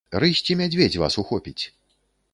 [0.21, 1.63] Рысь ці мядзведзь вас ухопіць?